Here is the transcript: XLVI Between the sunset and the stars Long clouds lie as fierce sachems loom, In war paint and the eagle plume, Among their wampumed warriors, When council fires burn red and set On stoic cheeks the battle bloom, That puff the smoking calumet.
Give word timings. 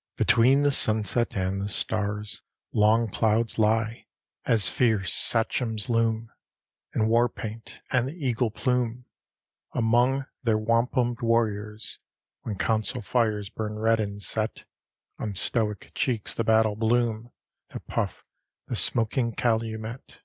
XLVI 0.00 0.16
Between 0.16 0.62
the 0.62 0.70
sunset 0.70 1.36
and 1.36 1.60
the 1.60 1.68
stars 1.68 2.40
Long 2.72 3.06
clouds 3.06 3.58
lie 3.58 4.06
as 4.46 4.70
fierce 4.70 5.12
sachems 5.12 5.90
loom, 5.90 6.30
In 6.94 7.06
war 7.06 7.28
paint 7.28 7.82
and 7.90 8.08
the 8.08 8.14
eagle 8.14 8.50
plume, 8.50 9.04
Among 9.74 10.24
their 10.42 10.56
wampumed 10.56 11.20
warriors, 11.20 11.98
When 12.44 12.56
council 12.56 13.02
fires 13.02 13.50
burn 13.50 13.78
red 13.78 14.00
and 14.00 14.22
set 14.22 14.64
On 15.18 15.34
stoic 15.34 15.92
cheeks 15.94 16.32
the 16.32 16.44
battle 16.44 16.76
bloom, 16.76 17.32
That 17.68 17.86
puff 17.86 18.24
the 18.68 18.76
smoking 18.76 19.34
calumet. 19.34 20.22